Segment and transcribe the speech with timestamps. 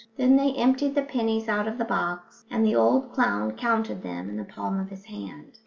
[0.17, 4.29] Then they emptied the pennies out of the box, and the old clown counted them
[4.29, 5.59] in the palm of his hand.